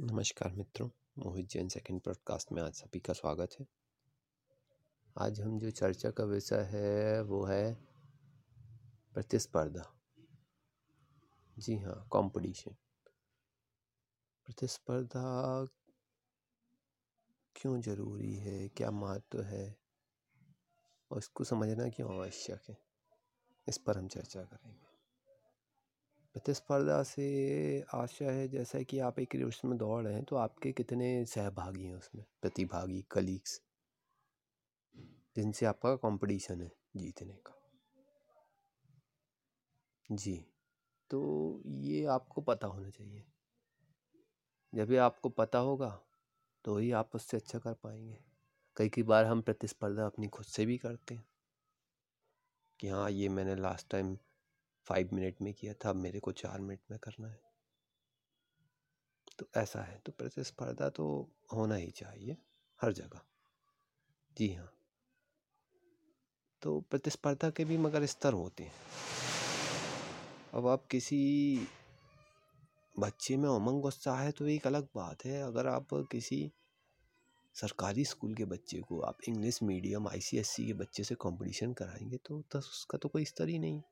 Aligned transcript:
नमस्कार 0.00 0.52
मित्रों, 0.52 0.90
मोहित 1.18 1.48
Jain 1.48 1.68
second 1.68 2.00
podcast 2.00 2.52
में 2.52 2.62
आज 2.62 2.72
सभी 2.72 3.00
का 3.00 3.12
स्वागत 3.12 3.48
है। 3.60 3.66
आज 5.18 5.40
हम 5.40 5.58
जो 5.58 5.70
चर्चा 5.70 6.10
का 6.10 6.24
विषय 6.24 6.56
है, 6.56 7.22
वो 7.22 7.44
है 7.44 7.74
प्रतिस्पर्धा। 9.14 10.00
जी 11.58 11.78
हाँ 11.78 12.08
कंपटीशन 12.12 12.76
प्रतिस्पर्धा 14.46 15.66
क्यों 17.56 17.80
ज़रूरी 17.80 18.34
है, 18.34 18.68
क्या 18.68 18.90
महत्व 18.90 19.42
है, 19.42 19.76
और 21.10 21.18
इसको 21.18 21.44
समझना 21.44 21.88
क्यों 21.88 22.14
आवश्यक 22.14 22.62
है, 22.68 22.78
इस 23.68 23.78
पर 23.78 23.98
हम 23.98 24.08
चर्चा 24.08 24.42
करेंगे। 24.42 24.97
प्रतिस्पर्धा 26.38 27.02
से 27.02 27.24
आशा 27.94 28.24
है, 28.24 28.48
जैसा 28.48 28.82
कि 28.82 28.98
आप 28.98 29.18
एक 29.18 29.34
रेस 29.34 29.60
में 29.64 29.78
दौड़ 29.78 30.04
रहे 30.04 30.14
हैं 30.14 30.24
तो 30.24 30.36
आपके 30.36 30.72
कितने 30.72 31.24
सहभागी 31.24 31.84
हैं 31.84 31.94
उसमें, 31.94 32.24
प्रतिभागी 32.42 33.04
कलीग्स 33.10 33.60
जिनसे 35.36 35.66
आपका 35.66 35.94
कंपटीशन 35.96 36.62
है 36.62 36.70
जीतने 36.96 37.34
का। 37.34 37.54
जी 40.10 40.46
तो 41.10 41.20
ये 41.66 42.04
आपको 42.04 42.40
पता 42.40 42.66
होना 42.66 42.90
चाहिए। 42.90 43.24
जब 44.72 44.88
भी 44.88 44.96
आपको 44.96 45.28
पता 45.28 45.58
होगा 45.58 46.00
तो 46.64 46.78
ही 46.78 46.92
आप 46.92 47.10
उससे 47.14 47.36
अच्छा 47.36 47.58
कर 47.58 47.72
पाएँगे। 47.72 48.18
कई 48.76 48.88
कई 48.88 49.02
बार 49.02 49.24
हम 49.24 49.42
प्रतिस्पर्धा 49.42 50.06
अपनी 50.06 50.28
खुद 50.28 50.46
से 50.46 50.66
भी 50.66 50.78
करते 50.78 51.14
हैं। 51.14 51.24
कि 52.80 52.88
हाँ 52.88 53.10
ये 53.10 53.28
मैंने 53.28 53.56
लास्ट 53.56 53.90
टाइम 53.90 54.18
फाइव 54.88 55.08
मिनट 55.12 55.40
में 55.42 55.52
किया 55.54 55.72
था 55.74 55.90
अब 55.90 55.96
मेरे 55.96 56.20
को 56.20 56.32
चार 56.32 56.60
मिनट 56.60 56.80
में 56.90 56.98
करना 56.98 57.28
है। 57.28 57.40
तो 59.38 59.46
ऐसा 59.56 59.82
है 59.82 60.00
तो 60.06 60.12
प्रतिस्पर्धा 60.12 60.88
तो 60.88 61.06
होना 61.52 61.74
ही 61.74 61.90
चाहिए 61.90 62.36
हर 62.80 62.92
जगह। 62.92 63.20
जी 64.36 64.52
हाँ। 64.54 64.70
तो 66.62 66.80
प्रतिस्पर्धा 66.80 67.50
के 67.50 67.64
भी 67.64 67.76
मगर 67.78 68.06
स्तर 68.06 68.32
होते 68.32 68.64
हैं। 68.64 68.72
अब 70.54 70.66
आप 70.66 70.86
किसी 70.86 71.18
बच्चे 72.98 73.36
में 73.36 73.48
उमंग 73.48 73.84
उत्साह 73.84 74.20
है 74.20 74.30
तो 74.32 74.46
एक 74.46 74.66
अलग 74.66 74.88
बात 74.94 75.24
है 75.24 75.42
अगर 75.42 75.66
आप 75.66 75.88
किसी 76.12 76.52
सरकारी 77.54 78.04
स्कूल 78.04 78.34
के 78.34 78.44
बच्चे 78.44 78.80
को 78.80 79.00
आप 79.00 79.18
इंग्लिश 79.28 79.62
मीडियम 79.62 80.08
आईसीएससी 80.08 80.66
के 80.66 80.72
बच्चे 80.72 81.04
से 81.04 81.14
कंपटीशन 81.14 81.72
कराएँगे 81.72 82.16
तो, 82.16 82.44
उसका 82.54 82.98
तो 82.98 83.08
कोई 83.08 83.24
स्तर 83.24 83.48
ही 83.48 83.58
नहीं। 83.58 83.82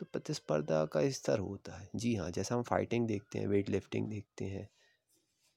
तो 0.00 0.06
प्रतिस्पर्धा 0.06 0.84
का 0.86 1.08
स्तर 1.10 1.38
होता 1.40 1.78
है। 1.78 1.88
जी 1.96 2.14
हाँ 2.14 2.30
जैसा 2.30 2.54
हम 2.54 2.62
फाइटिंग 2.64 3.06
देखते 3.08 3.38
हैं 3.38 3.46
वेट 3.46 3.68
लिफ्टिंग 3.70 4.08
देखते 4.08 4.44
हैं 4.46 4.68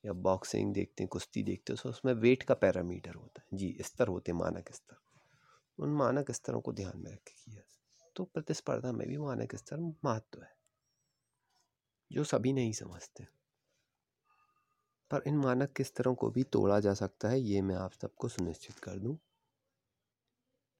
या 0.03 0.13
बॉक्सिंग 0.13 0.73
देखते 0.73 1.03
हैं, 1.03 1.07
कुश्ती 1.09 1.43
देखते 1.43 1.73
हैं 1.73 1.81
तो 1.83 1.89
उसमें 1.89 2.13
वेट 2.15 2.43
का 2.43 2.53
पैरामीटर 2.55 3.15
होता 3.15 3.41
है। 3.41 3.57
जी, 3.57 3.77
स्तर 3.81 4.07
होते 4.07 4.31
हैं, 4.31 4.39
मानक 4.39 4.71
स्तर। 4.73 4.97
उन 5.77 5.93
मानक 5.93 6.31
स्तरों 6.31 6.61
को 6.61 6.73
ध्यान 6.73 6.99
में 6.99 7.11
रख 7.11 7.19
किया 7.27 7.61
तो 8.15 8.23
प्रतिस्पर्धा 8.25 8.91
में 8.91 9.07
भी 9.07 9.17
मानक 9.17 9.55
स्तर 9.55 9.79
महत्व 10.05 10.41
है, 10.41 10.49
जो 12.11 12.23
सभी 12.23 12.53
नहीं 12.53 12.73
समझते। 12.73 13.27
पर 15.11 15.23
इन 15.27 15.37
मानक 15.37 15.73
के 15.73 15.83
स्तरों 15.83 16.13
को 16.15 16.29
भी 16.29 16.43
तोड़ा 16.45 16.79
जा 16.79 16.93
सकता 16.95 17.29
है, 17.29 17.39
ये 17.41 17.61
मैं 17.61 17.75
आप 17.75 17.93
सबको 17.93 18.27
सुनिश्चित 18.29 18.79
कर 18.79 18.99
दूँ। 18.99 19.17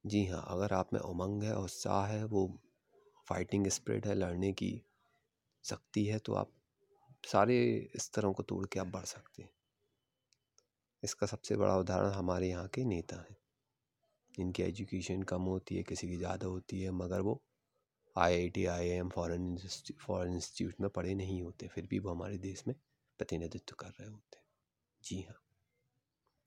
जी 0.04 0.26
हाँ 0.26 0.44
अगर 0.50 0.74
आप 0.74 0.94
में 0.94 1.00
उमंग 1.00 1.44
है, 1.44 1.56
उत्साह 1.56 2.06
है, 2.06 2.24
वो 2.26 2.48
फाइटिंग 3.28 3.68
स्प्रिट 3.70 4.08
है, 4.08 4.16
लड़ने 4.16 4.52
की 4.54 4.82
शक्ति 5.66 6.06
है 6.06 6.20
तो 6.20 6.34
आप 6.34 6.52
सारे 7.24 7.90
स्तरों 7.98 8.34
को 8.34 8.44
तोड़ 8.44 8.66
के 8.66 8.80
आप 8.80 8.88
बढ़ 8.88 9.06
सकते 9.06 9.42
हैं। 9.44 9.50
इसका 11.04 11.28
सबसे 11.28 11.56
बड़ा 11.56 11.78
उदाहरण 11.78 12.12
हमारे 12.12 12.50
यहाँ 12.50 12.68
के 12.68 12.84
नेता 12.86 13.18
हैं। 13.20 13.36
जिनकी 14.36 14.64
एजुकेशन 14.64 15.24
कम 15.24 15.42
होती 15.44 15.76
है, 15.76 15.84
किसी 15.84 16.08
की 16.08 16.18
ज़्यादा 16.18 16.48
होती 16.48 16.82
है, 16.82 16.92
मगर 16.92 17.22
वो 17.22 17.42
I 18.16 18.34
I 18.34 18.50
T 18.50 18.66
I 18.66 18.88
M 18.90 19.10
foreign 19.10 19.56
foreign 20.00 20.34
institute 20.34 20.82
में 20.82 20.90
पढ़े 20.90 21.14
नहीं 21.16 21.42
होते, 21.42 21.68
फिर 21.68 21.88
भी 21.88 22.00
वो 22.00 22.12
हमारे 22.12 22.38
देश 22.40 22.64
में 22.68 22.76
प्रतिनिधित्व 23.20 23.76
कर 23.80 23.90
रहे 23.90 24.10
होते 24.10 24.38
हैं। 24.38 24.46
जी 25.04 25.22
हाँ। 25.22 25.40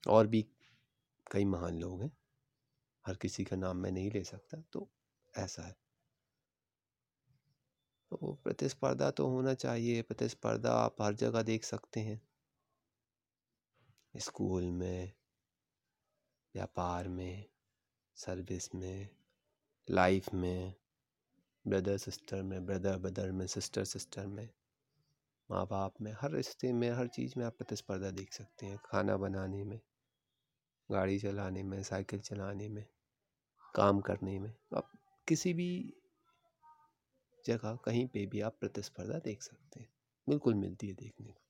और 0.05 0.27
भी 0.27 0.43
कई 1.27 1.45
महान 1.45 1.79
लोग 1.81 2.03
हैं। 2.03 2.11
हर 3.05 3.17
किसी 3.17 3.45
का 3.45 3.57
नाम 3.57 3.77
मैं 3.77 3.91
नहीं 3.93 4.11
ले 4.11 4.23
सकता 4.25 4.63
तो 4.73 4.89
ऐसा 5.35 5.67
है। 5.67 5.75
तो 8.11 8.39
प्रतिस्पर्धा 8.45 9.11
तो 9.11 9.27
होना 9.27 9.55
चाहिए, 9.55 10.03
प्रतिस्पर्धा 10.03 10.73
आप 10.73 11.03
हर 11.03 11.15
जगह 11.15 11.43
देख 11.43 11.65
सकते 11.65 12.01
हैं। 12.01 12.29
स्कूल 14.17 14.65
में, 14.65 15.13
व्यापार 16.55 17.09
में, 17.09 17.45
सर्विस 18.15 18.75
में, 18.75 19.09
लाइफ 19.91 20.35
में, 20.35 20.75
ब्रदर 21.67 21.99
सिस्टर 21.99 22.43
में, 22.43 22.67
ब्रदर 22.67 22.99
ब्रदर 22.99 23.33
में, 23.33 23.47
सिस्टर 23.47 23.85
सिस्टर 23.85 24.27
में 24.27 24.49
माँ 25.51 25.67
बाप 25.67 25.95
में, 26.01 26.17
हर 26.21 26.31
रिश्ते 26.31 26.73
में, 26.73 26.91
हर 26.91 27.07
चीज़ 27.07 27.35
में 27.37 27.45
आप 27.45 27.57
प्रतिस्पर्धा 27.57 28.11
देख 28.11 28.33
सकते 28.33 28.67
हैं। 28.67 28.79
खाना 28.85 29.17
बनाने 29.17 29.65
में, 29.65 29.81
गाड़ी 30.91 31.19
चलाने 31.19 31.63
में, 31.63 31.83
साइकिल 31.83 32.21
चलाने 32.21 32.69
में, 32.69 32.87
काम 33.75 34.01
करने 34.01 34.39
में, 34.39 34.55
आप 34.77 34.93
किसी 35.29 35.55
भी 35.55 35.97
जगह 37.47 37.77
कहीं 37.85 38.07
पे 38.09 38.27
भी 38.27 38.41
आप 38.43 38.57
प्रतिस्पर्धा 38.61 39.19
देख 39.21 39.43
सकते 39.43 39.81
हैं। 39.81 39.89
बिल्कुल 40.27 40.55
मिलती 40.57 40.89
है 40.89 40.95
देखने 40.97 41.27
को। 41.27 41.41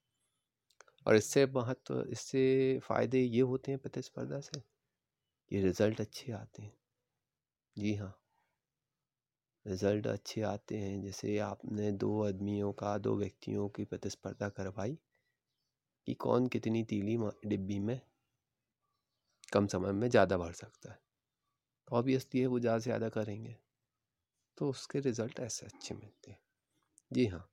और 1.06 1.16
इससे 1.16 1.44
महत्व, 1.48 2.00
इससे 2.02 2.78
फ़ायदे 2.82 3.20
ये 3.20 3.40
होते 3.44 3.72
हैं 3.72 3.78
प्रतिस्पर्धा 3.80 4.40
से 4.42 4.60
कि 5.30 5.62
रिज़ल्ट 5.62 6.00
अच्छे 6.00 6.32
आते 6.34 6.62
हैं। 6.62 6.72
जी 7.76 7.94
हाँ। 7.94 8.12
रिज़ल्ट 9.66 10.06
अच्छे 10.06 10.40
आते 10.42 10.76
हैं, 10.76 11.00
जैसे 11.02 11.36
आपने 11.40 11.90
दो 11.94 12.22
आदमियों 12.24 12.72
का, 12.74 12.96
दो 12.98 13.16
व्यक्तियों 13.16 13.68
की 13.70 13.84
प्रतिस्पर्धा 13.86 14.48
करवाई 14.52 14.98
कि 16.06 16.14
कौन 16.16 16.46
कितनी 16.48 16.82
तीली 16.84 17.16
डिब्बी 17.46 17.78
में 17.80 18.00
कम 19.52 19.66
समय 19.66 19.92
में 19.92 20.08
ज़्यादा 20.08 20.36
भर 20.38 20.52
सकता 20.52 20.90
है। 20.92 20.98
ऑब्वियसली 21.88 22.40
है 22.40 22.46
वो 22.46 22.60
ज़्यादा 22.60 22.78
से 22.78 22.84
ज़्यादा 22.84 23.08
करेंगे। 23.10 23.56
तो 24.58 24.70
उसके 24.70 25.00
रिज़ल्ट 25.00 25.40
ऐसे 25.40 25.66
अच्छे 25.66 25.94
मिलते 25.94 26.30
हैं। 26.30 26.40
जी 27.12 27.26
हाँ। 27.26 27.50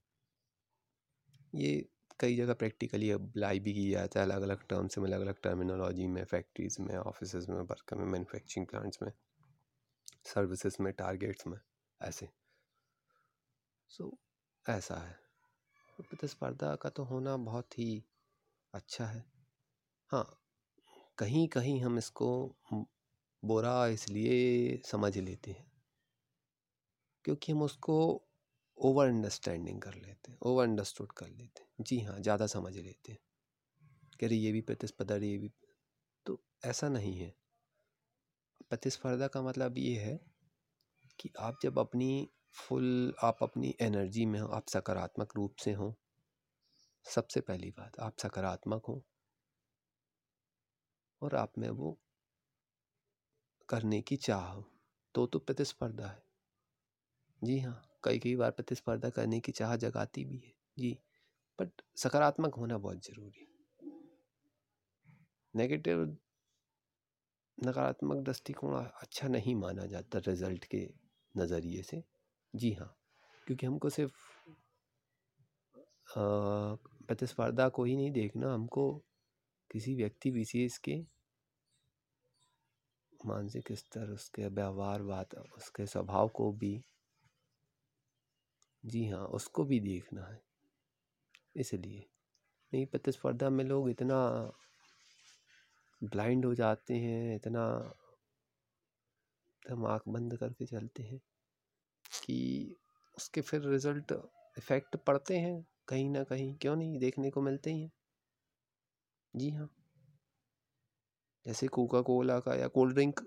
ये 1.56 1.90
कई 2.20 2.36
जगह 2.36 2.54
प्रैक्टिकली 2.54 3.12
अप्लाई 3.12 3.60
भी 3.60 3.74
किया 3.74 4.00
जाता 4.00 4.20
है 4.20 4.26
अलग 4.26 4.42
अलग 4.42 4.68
टर्म्स 4.68 4.98
में 4.98 5.06
अलग 5.06 5.22
अलग 5.22 5.42
टर्मिनोलॉजी 5.44 6.08
में 6.08 6.26
फैक्ट्रीज़ 6.26 6.82
में 6.82 6.98
ऑफ़िस 6.98 7.36
में 7.36 7.62
वर्क 7.62 7.94
में 7.94 8.06
मैन्युफैक्चरिंग 8.06 8.68
प्लांट्स 8.68 9.02
में 9.02 9.12
सर्विसेज़ 10.26 10.78
में 10.82 10.94
टारगेट्स 10.94 11.48
में 11.48 11.60
ऐसे। 12.02 12.30
सो 13.90 14.04
so, 14.04 14.18
ऐसा 14.70 14.96
है। 14.96 15.20
प्रतिस्पर्धा 16.00 16.76
का 16.76 16.90
तो 16.90 17.04
होना 17.04 17.38
बहुत 17.38 17.80
ही 17.80 18.04
अच्छा 18.74 19.06
है। 19.06 19.26
हाँ 20.10 20.40
कहीं 21.18 21.48
कहीं 21.48 21.82
हम 21.82 21.98
इसको 21.98 22.56
बुरा 23.44 23.88
इसलिए 23.88 24.82
समझ 24.86 25.18
लेते 25.18 25.52
हैं। 25.52 25.73
क्योंकि 27.26 27.52
हम 27.52 27.62
उसको 27.62 27.96
ओवर 28.78 29.08
अंडरस्टैंडिंग 29.08 29.82
कर 29.82 29.94
लेते 29.96 30.32
हैं 30.32 30.38
ओवर 30.42 30.64
अंडरस्टूड 30.64 31.12
कर 31.12 31.28
लेते 31.30 31.64
हैं। 31.64 31.84
जी 31.84 32.00
हाँ 32.02 32.20
ज़्यादा 32.20 32.48
समझ 32.48 32.76
लेते 32.78 33.12
हैं। 33.12 33.20
कह 34.20 34.28
रही, 34.28 34.40
ये 34.40 34.52
भी 34.52 34.62
प्रतिस्पर्धा, 34.62 35.16
ये 35.18 35.38
भी 35.38 35.52
तो 36.26 36.42
ऐसा 36.66 36.90
नहीं 36.90 37.18
है। 37.18 37.34
प्रतिस्पर्धा 38.70 39.28
का 39.28 39.42
मतलब 39.42 39.78
ये 39.78 39.96
है 39.98 40.20
कि 41.20 41.30
आप 41.40 41.60
जब 41.64 41.80
अपनी 41.80 42.30
फुल, 42.56 43.14
आप 43.24 43.38
अपनी 43.42 43.76
एनर्जी 43.82 44.26
में 44.26 44.40
हो, 44.40 44.48
आप 44.48 44.68
सकारात्मक 44.70 45.36
रूप 45.36 45.56
से 45.56 45.74
हो, 45.74 45.96
सबसे 47.06 47.42
पहली 47.42 47.70
बात, 47.72 48.00
आप 48.00 48.18
सकारात्मक 48.18 48.86
हो 48.86 49.04
और 51.22 51.36
आप 51.36 51.58
में 51.58 51.70
वो 51.72 51.98
करने 53.70 54.02
की 54.02 54.16
चाह 54.18 54.46
हो 54.46 54.64
तो 55.16 55.26
तो 55.26 55.40
प्रतिस्पर्धा 55.40 56.08
है। 56.08 56.23
जी 57.44 57.60
हाँ 57.60 57.82
कई 58.04 58.20
कई 58.20 58.36
बार 58.36 58.52
प्रतिस्पर्धा 58.52 59.10
करने 59.10 59.40
की 59.40 59.52
चाह 59.52 59.76
जगाती 59.76 60.24
भी 60.26 60.38
है, 60.38 60.54
जी। 60.78 60.98
बट 61.60 61.82
सकारात्मक 61.98 62.56
होना 62.56 62.78
बहुत 62.78 63.06
ज़रूरी 63.06 63.48
नेगेटिव, 65.54 66.04
नकारात्मक 67.58 68.24
दृष्टिकोण 68.26 68.76
अच्छा 68.76 69.28
नहीं 69.28 69.56
माना 69.56 69.86
जाता 69.86 70.20
रिज़ल्ट 70.28 70.66
के 70.66 70.88
नज़रिए 71.36 71.82
से, 71.84 72.04
जी 72.54 72.72
हाँ। 72.74 72.96
क्योंकि 73.48 73.66
हमको 73.66 73.90
सिर्फ़ 73.90 74.14
प्रतिस्पर्धा 77.08 77.68
को 77.70 77.84
ही 77.84 77.96
नहीं 77.96 78.12
देखना, 78.12 78.54
हमको 78.54 78.92
किसी 79.72 79.96
व्यक्ति 79.96 80.32
विशेष 80.32 80.78
के 80.78 81.02
मानसिक 83.20 83.72
स्तर, 83.72 84.10
उसके 84.10 84.48
व्यवहार 84.48 85.02
बात, 85.04 85.36
उसके 85.58 85.86
स्वभाव 85.86 86.28
को 86.30 86.52
भी 86.54 86.74
जी 88.84 89.06
हाँ 89.08 89.26
उसको 89.26 89.64
भी 89.64 89.80
देखना 89.80 90.26
है। 90.26 90.42
इसलिए 91.56 92.06
नहीं 92.74 92.86
प्रतिस्पर्धा 92.86 93.50
में 93.50 93.64
लोग 93.66 93.90
इतना 93.90 94.18
ब्लाइंड 96.02 96.46
हो 96.46 96.54
जाते 96.56 96.94
हैं, 96.94 97.36
इतना 97.36 97.64
आँख 99.88 100.02
बंद 100.08 100.38
करके 100.38 100.66
चलते 100.66 101.04
हैं 101.04 101.20
कि 102.24 102.76
उसके 103.18 103.42
फिर 103.42 103.62
रिज़ल्ट 103.62 104.12
इफ़ेक्ट 104.58 104.96
पड़ते 104.98 105.38
हैं, 105.38 105.66
कहीं 105.88 106.10
ना 106.10 106.24
कहीं, 106.24 106.56
क्यों 106.56 106.76
नहीं, 106.76 107.00
देखने 107.00 107.30
को 107.30 107.42
मिलते 107.42 107.72
ही 107.72 107.82
हैं। 107.82 107.92
जी 109.34 109.50
हाँ। 109.50 109.70
जैसे 111.46 111.68
कोका 111.68 112.02
कोला 112.02 112.40
का 112.40 112.56
या 112.56 112.68
कोल्ड 112.68 112.94
ड्रिंक 112.94 113.20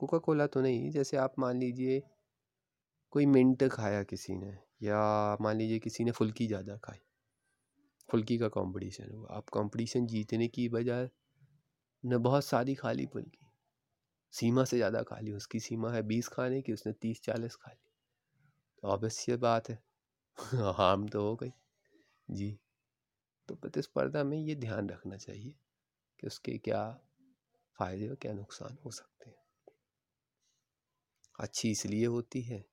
कोका 0.00 0.18
कोला 0.18 0.46
तो 0.46 0.60
नहीं, 0.60 0.90
जैसे 0.90 1.16
आप 1.16 1.34
मान 1.38 1.58
लीजिए 1.58 2.02
कोई 3.12 3.26
मिंट 3.26 3.64
खाया 3.68 4.02
किसी 4.02 4.34
ने 4.36 4.63
या 4.82 5.36
मान 5.40 5.56
लीजिए 5.56 5.78
किसी 5.78 6.04
ने 6.04 6.10
फुल्की 6.10 6.46
ज़्यादा 6.46 6.76
खाई, 6.76 6.98
फुल्की 8.10 8.38
का 8.38 8.48
कंपटीशन 8.48 9.10
हुआ, 9.12 9.28
आप 9.30 9.48
कंपटीशन 9.48 10.06
जीतने 10.06 10.48
की 10.48 10.68
बजाय 10.68 11.10
ने, 12.04 12.18
बहुत 12.18 12.44
सारी 12.44 12.74
खा 12.74 12.92
ली 12.92 13.06
फुल्की। 13.06 13.46
सीमा 14.32 14.64
से 14.64 14.76
ज़्यादा 14.76 15.02
खा 15.02 15.20
ली, 15.20 15.32
उसकी 15.32 15.60
सीमा 15.60 15.92
है 15.92 16.02
बीस 16.02 16.28
खाने 16.28 16.62
की, 16.62 16.72
उसने 16.72 16.92
तीस 16.92 17.22
चालीस 17.22 17.56
खा 17.56 17.72
ली। 17.72 17.90
तो 18.82 18.88
ऑब्वियस 18.88 19.30
बात 19.30 19.70
है, 19.70 19.82
हार्म 20.76 21.08
तो 21.08 21.22
हो 21.22 21.36
गई। 21.36 21.52
जी। 22.30 22.58
तो 23.48 23.54
प्रतिस्पर्धा 23.54 24.24
में 24.24 24.38
ये 24.38 24.54
ध्यान 24.54 24.88
रखना 24.90 25.16
चाहिए 25.16 25.54
कि 26.20 26.26
उसके 26.26 26.58
क्या 26.58 27.00
फ़ायदे 27.78 28.08
और 28.08 28.14
क्या 28.14 28.32
नुकसान 28.32 28.78
हो 28.84 28.90
सकते 28.90 29.30
हैं। 29.30 29.36
अच्छी 31.40 31.70
इसलिए 31.70 32.06
होती 32.06 32.42
है 32.42 32.64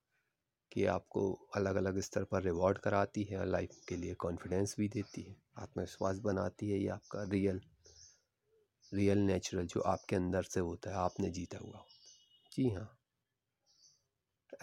कि 0.72 0.86
आपको 0.86 1.32
अलग 1.56 1.76
अलग 1.76 2.00
स्तर 2.00 2.24
पर 2.24 2.44
रिवॉर्ड 2.44 2.78
कराती 2.78 3.24
है 3.24 3.38
और 3.38 3.46
लाइफ 3.46 3.76
के 3.90 3.96
लिए 3.98 4.14
कॉन्फिडेंस 4.14 4.76
भी 4.80 4.88
देती 4.88 5.22
है, 5.22 5.36
आत्मविश्वास 5.58 6.20
बनाती 6.20 6.70
है 6.70 6.80
ये 6.80 6.88
आपका 6.88 7.24
रियल 7.24 7.62
रियल 8.94 9.18
नेचुरल 9.18 9.66
जो 9.66 9.82
आपके 9.82 10.16
अंदर 10.16 10.44
से 10.44 10.60
होता 10.60 10.90
है, 10.90 10.96
आपने 10.96 11.30
जीता 11.30 11.58
हुआ 11.58 11.78
होता 11.78 12.52
जी 12.52 12.70
हाँ। 12.70 12.98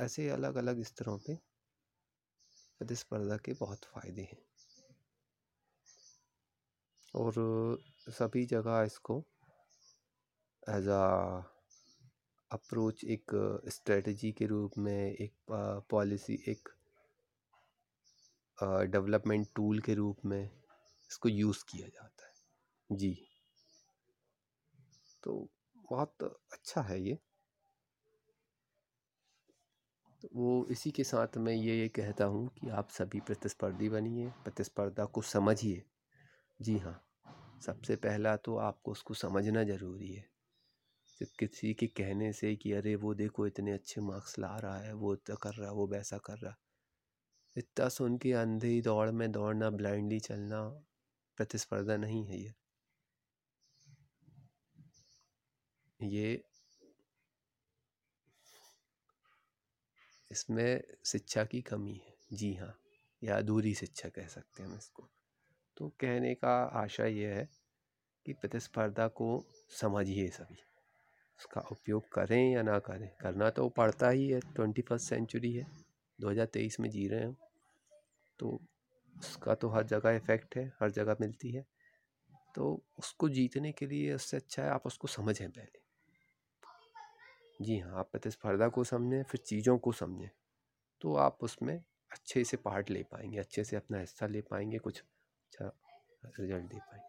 ऐसे 0.01 0.29
अलग 0.31 0.57
अलग 0.57 0.83
स्तरों 0.83 1.19
पे 1.19 1.35
प्रतिस्पर्धा 2.81 3.37
के 3.37 3.53
बहुत 3.53 3.85
फ़ायदे 3.85 4.23
हैं। 4.23 4.39
और 7.15 7.33
सभी 8.09 8.45
जगह 8.47 8.83
इसको 8.83 9.25
एज 10.69 10.89
आ 10.89 11.58
अप्रोच 12.51 13.05
एक 13.05 13.33
स्ट्रेटजी 13.69 14.33
के 14.33 14.47
रूप 14.47 14.79
में, 14.79 15.13
एक 15.13 15.33
पॉलिसी, 15.91 16.43
एक 16.49 16.69
डेवलपमेंट 18.87 19.47
टूल 19.57 19.79
के 19.81 19.95
रूप 19.95 20.25
में 20.25 20.43
इसको 20.43 21.29
यूज़ 21.29 21.65
किया 21.65 21.89
जाता 21.89 22.27
है। 22.27 22.97
जी। 22.97 23.17
तो 25.23 25.33
बहुत 25.91 26.23
अच्छा 26.53 26.83
है 26.83 27.01
ये। 27.03 27.19
तो 30.23 30.29
वो 30.35 30.67
इसी 30.71 30.91
के 30.91 31.05
साथ 31.05 31.37
मैं 31.39 31.53
ये 31.53 31.75
ये 31.79 31.89
कहता 31.89 32.25
हूँ 32.25 32.49
कि 32.49 32.69
आप 32.71 32.89
सभी 32.91 33.21
प्रतिस्पर्धी 33.21 33.89
बनिए, 33.89 34.29
प्रतिस्पर्धा 34.45 35.05
को 35.05 35.23
समझिए। 35.23 35.83
जी 36.61 36.79
हाँ 36.79 37.01
सबसे 37.67 37.97
पहला 37.97 38.37
तो 38.37 38.57
आपको 38.59 38.93
उसको 38.93 39.15
समझना 39.15 39.65
ज़रूरी 39.65 40.13
है। 40.13 40.25
सिर्फ़ 41.19 41.33
किसी 41.39 41.75
के 41.75 41.87
कहने 41.87 42.33
से 42.33 42.57
कि, 42.57 42.73
अरे, 42.73 42.95
वो 42.95 43.15
देखो 43.15 43.47
इतने 43.47 43.73
अच्छे 43.73 44.01
मार्क्स 44.01 44.39
ला 44.39 44.59
रहा 44.59 44.79
है, 44.79 44.93
वो 44.93 45.15
इतना 45.15 45.37
कर 45.37 45.55
रहा 45.55 45.69
है, 45.69 45.75
वो 45.75 45.87
वैसा 45.87 46.19
कर 46.19 46.39
रहा 46.39 46.51
है। 46.51 46.57
इतना 47.57 47.89
सुन 47.89 48.19
के 48.19 48.33
अंधे 48.33 48.81
दौड़ 48.81 49.11
में 49.11 49.33
दौड़ना, 49.33 49.71
ब्लाइंडली 49.71 50.21
चलना 50.21 50.69
प्रतिस्पर्धा 51.37 51.97
नहीं 51.97 52.27
है 52.27 52.39
ये। 52.39 52.55
ये 56.03 56.45
इसमें 60.31 60.83
शिक्षा 61.05 61.45
की 61.45 61.63
कमी 61.63 61.95
है। 61.95 62.19
जी 62.33 62.55
हाँ 62.55 62.81
या 63.25 63.39
अधूरी 63.39 63.75
शिक्षा 63.75 64.09
कह 64.09 64.27
सकते 64.27 64.63
हैं 64.63 64.71
हम 64.71 64.77
इसको। 64.77 65.11
तो 65.77 65.89
कहने 65.89 66.35
का 66.35 66.63
आशा 66.65 67.05
ये 67.05 67.35
है 67.35 67.49
कि 68.27 68.33
प्रतिस्पर्धा 68.33 69.09
को 69.09 69.45
समझिए 69.81 70.29
सभी। 70.29 70.57
उसका 71.39 71.61
उपयोग 71.73 72.09
करें 72.13 72.53
या 72.53 72.63
ना 72.63 72.79
करें, 72.79 73.09
करना 73.21 73.51
तो 73.51 73.69
पड़ता 73.69 74.09
ही 74.09 74.29
है, 74.29 74.41
ट्वेंटी 74.41 74.83
फ़र्स्ट 74.83 75.09
सेंचुरी 75.09 75.53
है 75.53 75.67
2023 76.19 76.81
में 76.81 76.89
जी 76.91 77.07
रहे 77.09 77.21
हैं 77.21 77.37
तो 78.39 78.61
उसका 79.15 79.55
तो 79.55 79.69
हर 79.69 79.83
जगह 79.85 80.11
इफ़ेक्ट 80.11 80.57
है, 80.57 80.73
हर 80.81 80.91
जगह 80.91 81.17
मिलती 81.21 81.51
है 81.51 81.65
तो 82.55 82.83
उसको 82.99 83.29
जीतने 83.29 83.73
के 83.73 83.87
लिए 83.87 84.15
उससे 84.15 84.37
अच्छा 84.37 84.63
है 84.63 84.71
आप 84.71 84.87
उसको 84.87 85.09
समझें 85.09 85.49
पहले। 85.51 85.87
जी 87.61 87.79
हाँ 87.79 87.99
आप 87.99 88.09
प्रतिस्पर्धा 88.13 88.69
को 88.69 88.85
समझें, 88.85 89.23
फिर 89.23 89.41
चीज़ों 89.41 89.77
को 89.79 89.93
समझें 89.93 90.31
तो 91.01 91.15
आप 91.17 91.39
उसमें 91.43 91.75
अच्छे 92.13 92.45
से 92.45 92.57
पार्ट 92.57 92.91
ले 92.91 93.03
पाएँगे, 93.03 93.39
अच्छे 93.39 93.65
से 93.65 93.77
अपना 93.77 93.99
हिस्सा 93.99 94.27
ले 94.27 94.41
पाएँगे, 94.41 94.79
कुछ 94.79 95.01
अच्छा 95.01 95.73
रिज़ल्ट 96.41 96.65
दे 96.65 96.79
पाएँगे। 96.79 97.07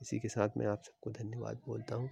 इसी 0.00 0.18
के 0.20 0.28
साथ 0.28 0.56
मैं 0.56 0.66
आप 0.66 0.82
सबको 0.82 1.10
धन्यवाद 1.10 1.60
बोलता 1.66 1.94
हूँ। 1.94 2.10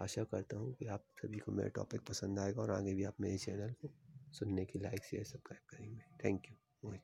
आशा 0.00 0.24
करता 0.24 0.56
हूँ 0.56 0.74
कि 0.74 0.86
आप 0.86 1.04
सभी 1.22 1.38
को 1.38 1.52
मेरा 1.52 1.68
टॉपिक 1.68 2.00
पसंद 2.00 2.38
आएगा 2.38 2.62
और 2.62 2.70
आगे 2.70 2.94
भी 2.94 3.04
आप 3.04 3.20
मेरे 3.20 3.38
चैनल 3.38 3.72
को 3.72 3.92
सुनने 4.32 4.64
के 4.64 4.78
लाइक 4.78 5.04
शेयर 5.04 5.24
सब्सक्राइब 5.24 5.76
करेंगे। 5.76 6.02
Thank 6.24 6.50
you 6.50 6.56
Mohit 6.84 7.02